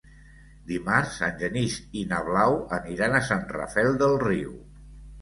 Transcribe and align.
Dimarts 0.71 1.19
en 1.27 1.35
Genís 1.43 1.77
i 2.01 2.07
na 2.15 2.23
Blau 2.31 2.59
aniran 2.81 3.21
a 3.21 3.25
Sant 3.31 3.49
Rafel 3.55 3.97
del 4.05 4.21
Riu. 4.29 4.61